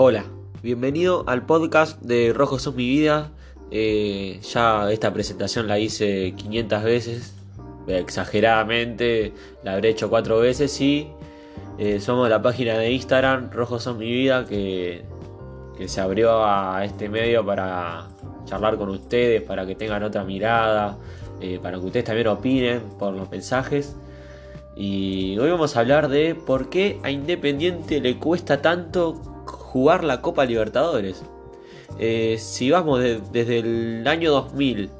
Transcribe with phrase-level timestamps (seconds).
[0.00, 0.26] Hola,
[0.62, 3.32] bienvenido al podcast de Rojos son mi vida.
[3.72, 7.34] Eh, ya esta presentación la hice 500 veces,
[7.88, 9.32] exageradamente,
[9.64, 11.08] la habré hecho 4 veces y
[11.78, 15.02] eh, somos la página de Instagram Rojos son mi vida que,
[15.76, 18.06] que se abrió a este medio para
[18.44, 20.96] charlar con ustedes, para que tengan otra mirada,
[21.40, 23.96] eh, para que ustedes también opinen por los mensajes.
[24.76, 29.37] Y hoy vamos a hablar de por qué a Independiente le cuesta tanto
[29.68, 31.22] jugar la Copa Libertadores.
[31.98, 34.90] Eh, si vamos desde el año 2000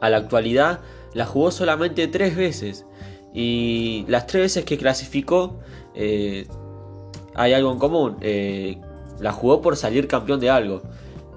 [0.00, 0.80] a la actualidad,
[1.14, 2.86] la jugó solamente tres veces.
[3.32, 5.60] Y las tres veces que clasificó,
[5.94, 6.46] eh,
[7.34, 8.16] hay algo en común.
[8.20, 8.78] Eh,
[9.20, 10.82] la jugó por salir campeón de algo.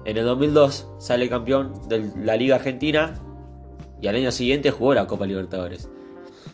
[0.04, 3.14] En el 2002 sale campeón de la Liga Argentina
[4.00, 5.88] y al año siguiente jugó la Copa Libertadores.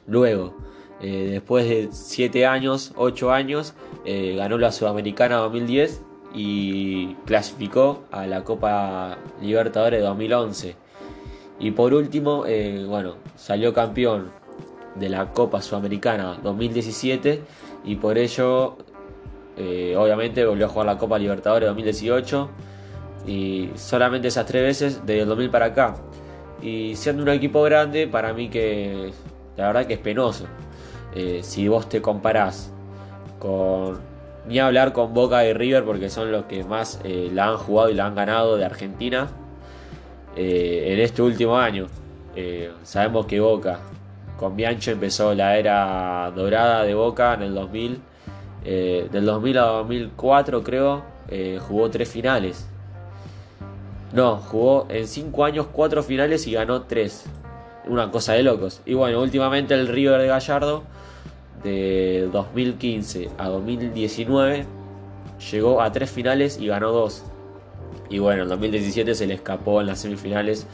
[0.07, 0.55] Luego,
[1.03, 6.01] eh, después de 7 años, 8 años, eh, ganó la Sudamericana 2010
[6.33, 10.77] y clasificó a la Copa Libertadores 2011.
[11.59, 14.31] Y por último, eh, bueno, salió campeón
[14.95, 17.43] de la Copa Sudamericana 2017
[17.85, 18.77] y por ello,
[19.97, 22.49] obviamente, volvió a jugar la Copa Libertadores 2018
[23.27, 25.97] y solamente esas tres veces desde el 2000 para acá.
[26.61, 29.13] Y siendo un equipo grande, para mí que
[29.57, 30.47] la verdad que es penoso.
[31.15, 32.73] Eh, si vos te comparás
[33.39, 34.01] con.
[34.47, 37.91] Ni hablar con Boca y River porque son los que más eh, la han jugado
[37.91, 39.29] y la han ganado de Argentina
[40.35, 41.87] eh, en este último año.
[42.83, 43.79] sabemos que Boca
[44.37, 48.01] con Biancho empezó la era dorada de Boca en el 2000.
[48.65, 51.05] del 2000 a 2004 creo
[51.69, 52.67] jugó tres finales.
[54.13, 57.27] No, jugó en cinco años cuatro finales y ganó tres.
[57.87, 58.81] Una cosa de locos.
[58.87, 60.85] Y bueno, últimamente el River de Gallardo
[61.65, 64.67] de 2015 a 2019
[65.51, 67.25] llegó a tres finales y ganó dos.
[68.09, 70.67] Y bueno, en 2017 se le escapó en las semifinales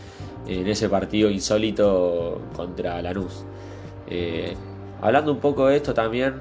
[0.46, 3.44] en ese partido insólito contra Lanús.
[4.08, 4.54] Eh,
[5.00, 6.34] hablando un poco de esto también,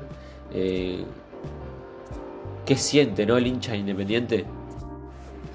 [0.54, 1.04] eh,
[2.66, 3.38] ¿qué siente ¿no?
[3.38, 4.46] el hincha independiente?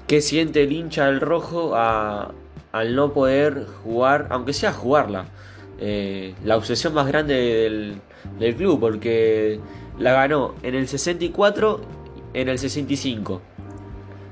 [0.07, 1.75] ¿Qué siente el hincha del rojo
[2.73, 5.27] al no poder jugar, aunque sea jugarla?
[5.79, 8.01] Eh, la obsesión más grande del,
[8.39, 9.59] del club, porque
[9.99, 11.79] la ganó en el 64,
[12.33, 13.41] en el 65.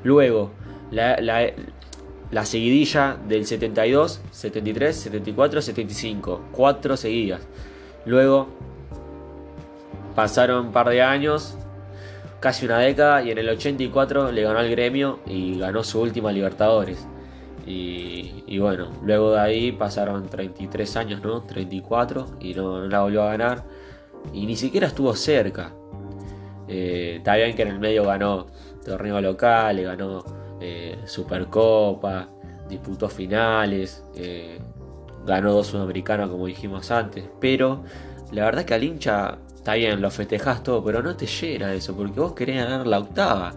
[0.03, 0.51] Luego,
[0.89, 6.41] la, la, seguidilla del 72, 73, 74, 75.
[6.51, 7.41] Cuatro seguidas.
[8.05, 8.47] Luego,
[10.15, 11.57] pasaron un par de años,
[12.39, 16.31] casi una década, y en el 84 le ganó al gremio y ganó su última
[16.31, 17.07] Libertadores.
[17.65, 21.43] Y, bueno, luego de ahí pasaron 33 años, ¿no?
[21.43, 23.63] 34 y no, la volvió a ganar.
[24.33, 25.73] Y ni siquiera estuvo cerca.
[26.67, 28.47] Eh, está bien que en el medio ganó
[28.85, 30.23] torneo local, le ganó
[30.59, 32.29] eh, Supercopa,
[32.69, 34.59] disputó finales, eh,
[35.25, 37.25] ganó dos sudamericanos como dijimos antes.
[37.39, 37.83] Pero
[38.31, 41.95] la verdad que al hincha está bien, lo festejás todo, pero no te llena eso,
[41.95, 43.53] porque vos querés ganar la octava.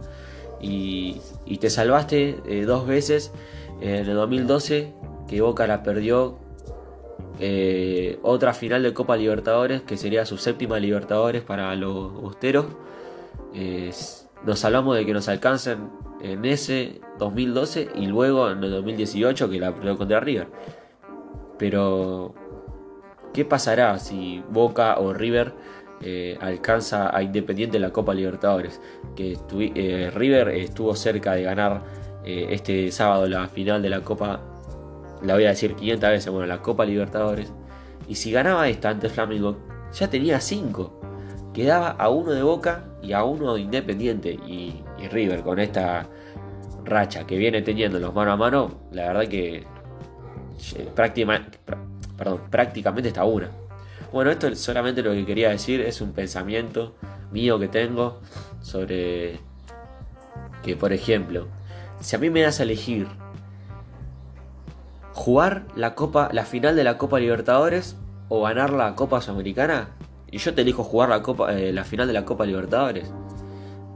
[0.61, 3.33] Y te salvaste dos veces
[3.85, 4.93] en el 2012
[5.29, 6.39] que Boca la perdió
[7.39, 12.67] eh, otra final de Copa Libertadores que sería su séptima Libertadores para los Busteros
[14.45, 15.91] nos hablamos de que nos alcancen
[16.21, 20.49] en ese 2012 y luego en el 2018 que la perdió contra River
[21.59, 22.35] pero
[23.33, 25.53] ¿qué pasará si Boca o River
[26.01, 28.81] eh, alcanza a Independiente en la Copa Libertadores?
[29.15, 31.83] Que eh, River estuvo cerca de ganar
[32.25, 34.41] eh, este sábado la final de la Copa,
[35.23, 37.53] la voy a decir 500 veces, bueno, la Copa Libertadores.
[38.09, 39.59] Y si ganaba esta ante Flamengo,
[39.93, 41.01] ya tenía 5.
[41.53, 44.33] Quedaba a uno de Boca y a uno de Independiente.
[44.33, 46.09] Y, River con esta
[46.83, 51.59] racha que viene teniendo los mano a mano, la verdad que eh, prácticamente,
[52.17, 53.51] perdón, prácticamente está una.
[54.11, 56.95] Bueno, esto es solamente lo que quería decir, es un pensamiento
[57.33, 58.21] mío que tengo
[58.63, 59.41] sobre
[60.63, 61.49] que, por ejemplo,
[62.05, 63.09] si a mí me das a elegir
[65.15, 67.97] jugar la Copa, la final de la Copa Libertadores
[68.29, 69.97] o ganar la Copa Sudamericana,
[70.31, 73.11] y yo te elijo jugar la Copa, eh, la final de la Copa Libertadores,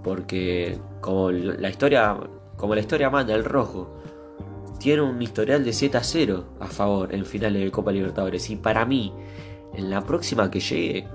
[0.03, 2.17] porque como la historia,
[2.57, 4.01] como la historia manda el rojo,
[4.79, 8.49] tiene un historial de 7 a 0 a favor en finales de Copa Libertadores.
[8.49, 9.13] Y para mí
[9.75, 11.07] en la próxima que llegue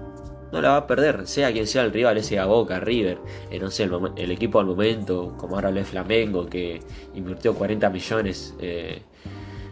[0.54, 3.18] no la va a perder, sea quien sea el rival, sea Boca, River,
[3.50, 6.80] eh, no sé, el, equipo al momento, como ahora lo es Flamengo, que
[7.16, 9.02] invirtió 40 millones, eh,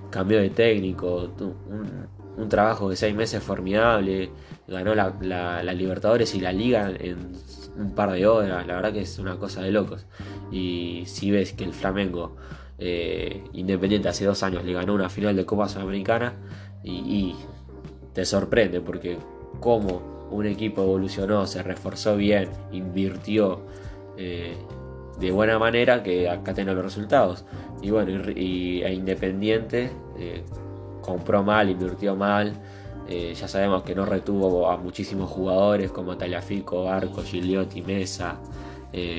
[0.10, 1.30] cambió de técnico,
[2.36, 4.32] un trabajo de seis meses formidable,
[4.68, 7.34] ganó la, Libertadores y la Liga en
[7.78, 10.08] un par de horas, la verdad que es una cosa de locos.
[10.52, 12.38] Y si ves que el Flamengo
[12.80, 16.34] eh, Independiente hace dos años le ganó una final de Copa Sudamericana
[16.84, 17.36] y,
[18.14, 19.18] te sorprende porque
[19.62, 23.60] como un equipo evolucionó, se reforzó bien, invirtió
[24.18, 24.56] eh,
[25.20, 27.46] de buena manera que acá tiene los resultados.
[27.82, 30.42] Y bueno, e Independiente eh,
[31.02, 32.54] compró mal, invirtió mal.
[33.08, 38.40] Eh, ya sabemos que no retuvo a muchísimos jugadores como Taliafico, Arco, Gigliotti, Mesa.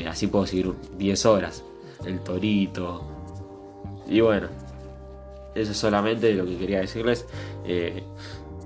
[0.06, 1.64] Así puedo seguir 10 horas.
[2.04, 3.02] El Torito.
[4.06, 4.48] Y bueno,
[5.54, 7.26] eso es solamente lo que quería decirles.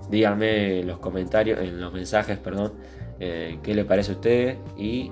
[0.07, 2.75] Eh, díganme en los comentarios, en los mensajes, perdón,
[3.19, 5.11] qué les parece a ustedes y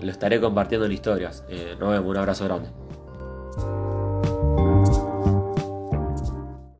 [0.00, 1.44] lo estaré compartiendo en historias.
[1.78, 2.79] nos vemos, un abrazo grande.